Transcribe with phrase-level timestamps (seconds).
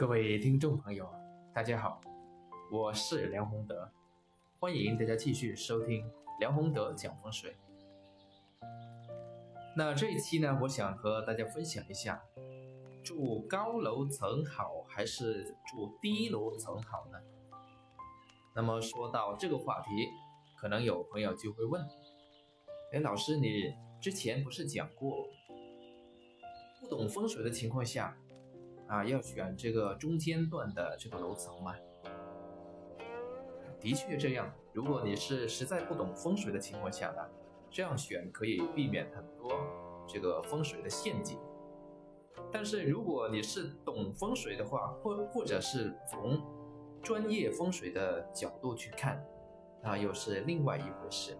[0.00, 1.06] 各位听众朋友，
[1.52, 2.00] 大家好，
[2.72, 3.86] 我是梁宏德，
[4.58, 7.54] 欢迎大家继续收听梁宏德讲风水。
[9.76, 12.18] 那这一期呢，我想和大家分享一下，
[13.04, 17.18] 住高楼层好还是住低楼层好呢？
[18.56, 20.08] 那么说到这个话题，
[20.58, 21.86] 可能有朋友就会问：
[22.94, 25.28] 哎，老师，你之前不是讲过，
[26.80, 28.16] 不懂风水的情况下？
[28.90, 31.76] 啊，要选这个中间段的这个楼层嘛？
[33.78, 34.52] 的确这样。
[34.72, 37.22] 如果你是实在不懂风水的情况下呢，
[37.70, 39.52] 这样选可以避免很多
[40.08, 41.38] 这个风水的陷阱。
[42.50, 46.42] 但是如果你是懂风水的话，或或者是从
[47.00, 49.24] 专业风水的角度去看，
[49.84, 51.38] 那又是另外一回事了。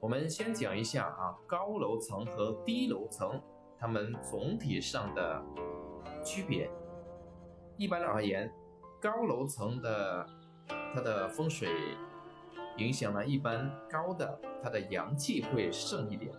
[0.00, 3.38] 我们先讲一下啊，高楼层和低楼层。
[3.80, 5.42] 它们总体上的
[6.24, 6.68] 区别，
[7.76, 8.52] 一般而言，
[9.00, 10.26] 高楼层的
[10.68, 11.68] 它的风水
[12.76, 16.34] 影响呢，一般高的它的阳气会盛一点。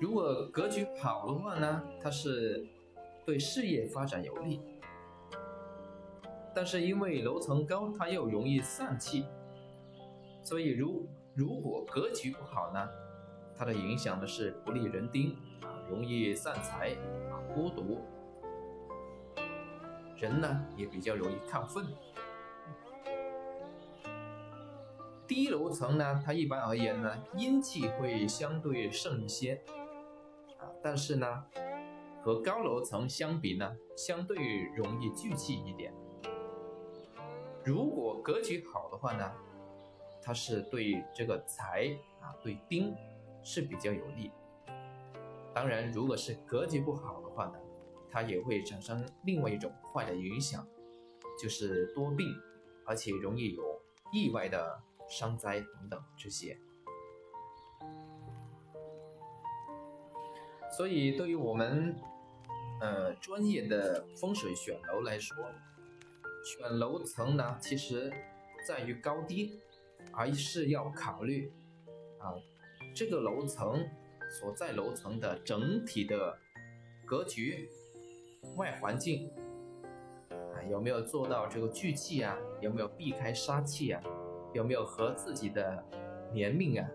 [0.00, 2.66] 如果格局好的话呢，它是
[3.24, 4.60] 对事业发展有利。
[6.54, 9.24] 但是因为楼层高，它又容易散气，
[10.42, 11.08] 所以如。
[11.34, 12.88] 如果格局不好呢，
[13.56, 15.32] 它的影响呢是不利人丁
[15.62, 16.90] 啊，容易散财
[17.28, 18.04] 啊，孤独，
[20.16, 21.84] 人呢也比较容易亢奋。
[25.26, 29.60] 低楼层呢，它一般而言呢，阴气会相对盛一些
[30.58, 31.44] 啊，但是呢，
[32.22, 34.36] 和高楼层相比呢，相对
[34.76, 35.92] 容易聚气一点。
[37.64, 39.32] 如果格局好的话呢？
[40.24, 41.86] 它是对这个财
[42.20, 42.94] 啊，对丁
[43.42, 44.32] 是比较有利。
[45.54, 47.58] 当然，如果是格局不好的话呢，
[48.10, 50.66] 它也会产生另外一种坏的影响，
[51.38, 52.26] 就是多病，
[52.86, 53.82] 而且容易有
[54.12, 56.58] 意外的伤灾等等这些。
[60.74, 61.94] 所以，对于我们
[62.80, 65.36] 呃专业的风水选楼来说，
[66.42, 68.10] 选楼层呢，其实
[68.66, 69.60] 在于高低。
[70.16, 71.52] 而是要考虑
[72.18, 72.34] 啊，
[72.94, 73.84] 这个楼层
[74.40, 76.38] 所在楼层的整体的
[77.04, 77.68] 格局、
[78.56, 79.30] 外环境
[80.30, 82.36] 啊，有没有做到这个聚气啊？
[82.60, 84.02] 有没有避开杀气啊？
[84.52, 85.84] 有没有和自己的
[86.32, 86.88] 年命啊？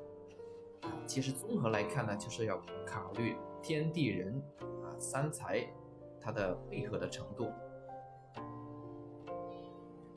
[1.05, 5.67] 其实综合来看呢，就是要考虑天地人啊三才
[6.21, 7.51] 它的配合的程度，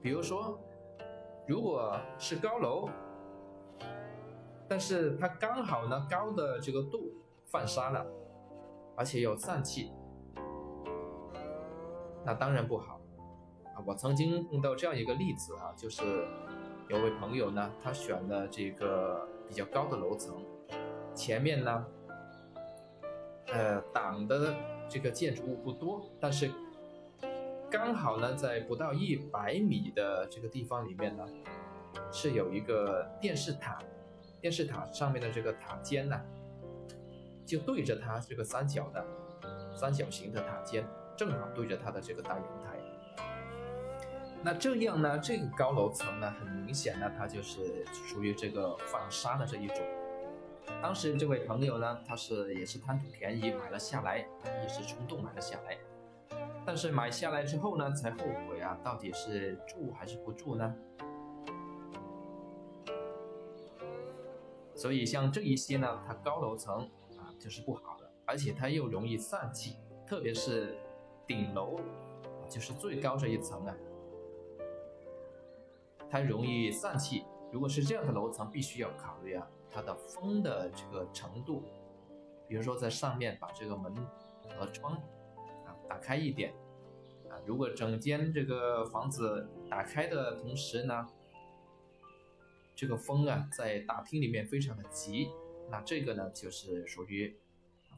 [0.01, 0.59] 比如说。
[1.53, 2.89] 如果是高楼，
[4.67, 7.13] 但是它刚好呢高的这个度
[7.45, 8.07] 犯杀了，
[8.97, 9.93] 而且有散气，
[12.25, 12.99] 那当然不好
[13.75, 13.85] 啊！
[13.87, 16.27] 我曾经碰到这样一个例子啊，就是
[16.89, 20.43] 有位朋友呢，他选了这个比较高的楼层，
[21.15, 21.87] 前面呢，
[23.49, 24.55] 呃挡的
[24.89, 26.51] 这个建筑物不多，但是。
[27.73, 31.27] 刚好呢，在不到一百米的这个地方里面呢，
[32.13, 33.79] 是有一个电视塔，
[34.43, 36.21] 电视塔上面的这个塔尖呢，
[37.47, 39.03] 就对着它这个三角的
[39.75, 42.79] 三角形的塔尖，正好对着它的这个大阳台。
[44.43, 49.79] 那这样呢，这个高楼层呢，很明显呢，它就是属于这个反杀的这一种。
[50.83, 54.19] 当时这位朋友呢，他是也是贪图便宜买了下来，
[54.63, 55.79] 一时冲动买了下来。
[56.65, 58.19] 但是买下来之后呢，才后
[58.49, 60.75] 悔啊，到底是住还是不住呢？
[64.75, 70.77] 所以像这一些呢，它高楼层啊就是不好的，而且它又容易散气，特别是
[71.27, 71.79] 顶楼，
[72.49, 73.77] 就是最高这一层啊，
[76.09, 77.25] 它容易散气。
[77.51, 81.63] 如果是这样的楼层，必须要考虑啊，它的风的这个程度，
[82.49, 83.95] 比如说在上面把这个门
[84.57, 84.97] 和窗。
[85.93, 86.55] 打开一点
[87.29, 87.37] 啊！
[87.45, 91.07] 如果整间这个房子打开的同时呢，
[92.75, 95.29] 这个风啊在大厅里面非常的急，
[95.71, 97.39] 那这个呢就是属于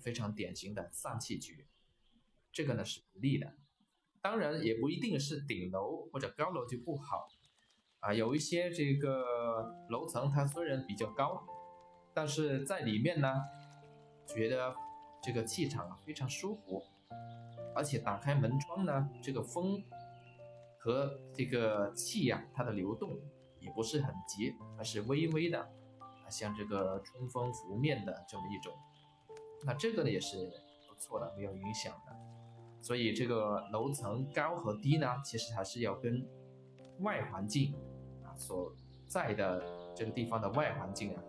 [0.01, 1.69] 非常典型的散气局，
[2.51, 3.55] 这个呢是不利的。
[4.21, 7.29] 当然也不一定是顶楼或者高楼就不好
[8.01, 11.47] 啊，有一些这个楼层它虽然比较高，
[12.13, 13.33] 但是在里面呢
[14.27, 14.75] 觉得
[15.23, 16.83] 这个气场啊非常舒服。
[17.75, 19.83] 而且打开门窗呢，这个风
[20.79, 23.19] 和这个气呀，它的流动
[23.61, 25.61] 也不是很急，而是微微的
[26.01, 28.73] 啊，像这个春风拂面的这么一种
[29.65, 30.51] 那这个呢也是
[30.89, 32.15] 不错的，没有影响的。
[32.83, 36.23] 所以这个楼层高和低呢，其实还是要跟
[37.01, 37.75] 外环境
[38.23, 38.71] 啊所
[39.07, 39.63] 在的
[39.95, 41.23] 这个地方的外环境啊，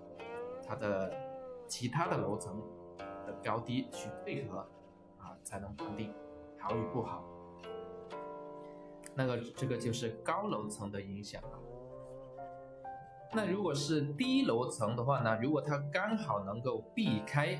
[0.67, 1.11] 它的
[1.65, 2.61] 其他的楼层
[3.25, 4.59] 的高低去配合
[5.17, 6.13] 啊，才能判定
[6.67, 7.23] 好与不好。
[9.13, 11.61] 那个这个就是高楼层的影响啊。
[13.31, 15.37] 那如果是低楼层的话呢？
[15.39, 17.53] 如果它刚好能够避开，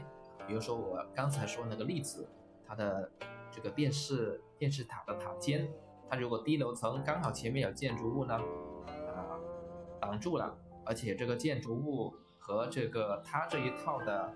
[0.48, 2.28] 比如说我刚才说那个例子，
[2.66, 3.12] 它的
[3.52, 5.72] 这个电视电视塔的塔尖，
[6.10, 9.38] 它如果低楼层刚好前面有建筑物呢，啊，
[10.02, 14.34] 挡住了，而且这个建筑物和这个它这一套的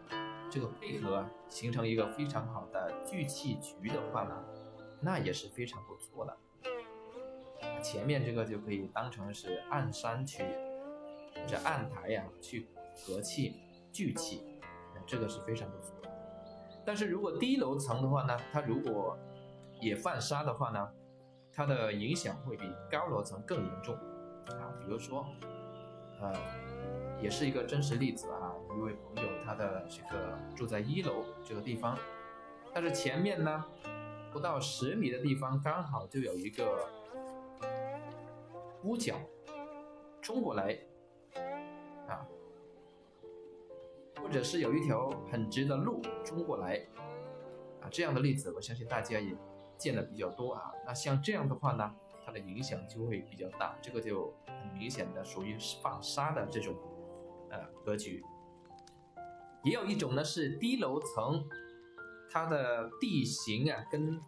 [0.50, 4.44] 这个配合形成一个非常好的聚气局的话呢，
[5.02, 6.38] 那也是非常不错的。
[7.82, 10.44] 前面这个就可以当成是暗山区。
[11.48, 13.56] 这暗台呀，去和气
[13.92, 14.60] 聚气，
[15.06, 16.10] 这个是非常不错的。
[16.86, 19.18] 但是如果低楼层的话呢，它如果
[19.80, 20.92] 也犯沙的话呢，
[21.54, 23.96] 它的影响会比高楼层更严重
[24.60, 24.74] 啊。
[24.80, 25.26] 比如说，
[26.20, 26.34] 呃，
[27.22, 31.98] 也是一个真实例子啊，一位朋友他的这个住在一楼这个地方，
[32.74, 33.66] 但是前面呢
[34.32, 36.88] 不到十米的地方刚好就有一个
[38.84, 39.16] 屋角
[40.22, 40.78] 冲过来。
[42.08, 42.26] 啊，
[44.20, 46.84] 或者是有一条很直的路冲过来，
[47.82, 49.32] 啊，这样的例子我相信大家也
[49.78, 50.72] 见的比较多啊。
[50.88, 56.76] 那像这样的话呢，它的影响就会比较大，这个就很明显的属于放沙的这种
[57.52, 58.24] 呃格局。
[59.64, 61.48] 也有一种呢是低楼层，
[62.30, 64.22] 它的地形啊跟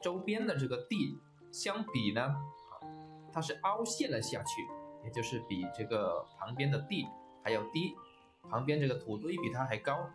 [0.00, 1.18] 周边的这个地
[1.50, 2.72] 相比呢，啊，
[3.32, 4.62] 它是凹陷了下去，
[5.04, 7.06] 也就是比这个旁边的地。
[7.42, 7.96] 还要低，
[8.50, 10.10] 旁边这个土堆比它还高，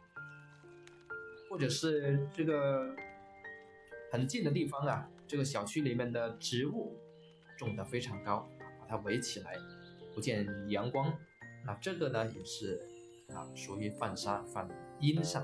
[1.50, 2.96] 或者是这个
[4.12, 6.96] 很近的地方啊，这个小区里面的植物
[7.58, 8.48] 种的非常高，
[8.80, 9.58] 把它围起来，
[10.14, 11.12] 不见阳光，
[11.66, 12.80] 那这个呢也是
[13.34, 15.44] 啊属于犯沙犯阴煞，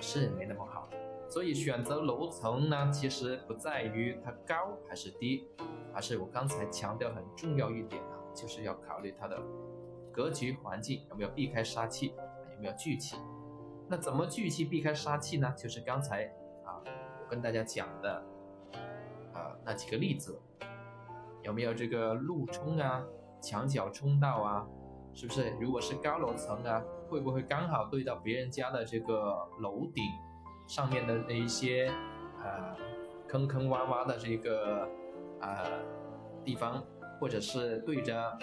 [0.00, 0.88] 是没那么好。
[1.28, 5.46] 所以选择楼层呢，其实不在于它高还是低，
[5.94, 9.40] 而是我刚才强调很重要一点啊，就是要考虑它的。
[10.12, 12.14] 格局环境有没有避开杀气？
[12.56, 13.16] 有没有聚气？
[13.88, 15.54] 那怎么聚气避开杀气呢？
[15.56, 16.24] 就是刚才
[16.64, 18.20] 啊，我跟大家讲的
[19.32, 20.36] 啊那几个例子，
[21.42, 23.04] 有没有这个路冲啊、
[23.40, 24.66] 墙角冲道啊？
[25.14, 25.50] 是不是？
[25.60, 30.04] 如果是高楼层啊，会不会刚好对到别人家的这个楼顶
[30.66, 31.88] 上面的那一些
[32.42, 32.74] 啊
[33.28, 34.88] 坑坑洼洼的这个
[35.40, 35.64] 啊
[36.44, 36.82] 地方，
[37.18, 38.38] 或者是对着？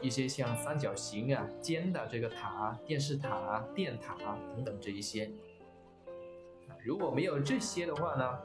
[0.00, 4.14] 一些像三角形啊、尖的这个塔、电视塔、电塔
[4.48, 5.28] 等等这一些，
[6.84, 8.38] 如果没有这些的话呢，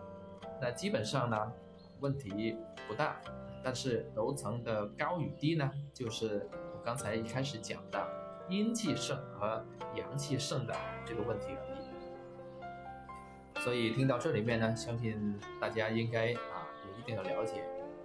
[0.60, 1.54] 那基本上呢
[2.00, 3.22] 问题不大。
[3.64, 8.04] 但是楼层的高与低呢，就是我刚才一开始讲的
[8.50, 9.63] 阴气盛和
[9.95, 10.75] 阳气盛的
[11.06, 13.62] 这个问题而已。
[13.62, 17.63] 所以听到这里面呢，相信大家应该啊有一定的了解。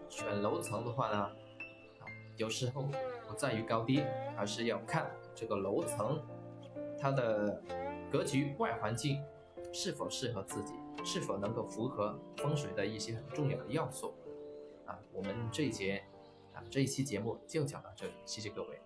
[0.09, 1.33] 选楼层的话呢，啊
[2.37, 2.89] 有时候。
[3.29, 4.03] 不在于高低，
[4.39, 6.19] 而是要看这个楼层
[6.99, 7.63] 它的
[8.11, 9.23] 格局外环境
[9.71, 10.73] 是否适合自己，
[11.05, 14.15] 是否能够符合风水的一些很重要的要素。
[14.87, 16.03] 啊，我们这一节
[16.55, 18.81] 啊这一期节目就讲到这里，谢谢各位。